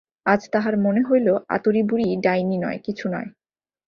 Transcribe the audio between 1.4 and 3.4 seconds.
আতুরী বুড়ি ডাইনি নয়, কিছু নয়।